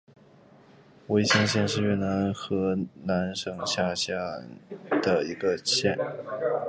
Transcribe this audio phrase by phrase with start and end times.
[1.09, 4.15] 维先县是越南河南省下辖
[5.03, 5.95] 的一个县。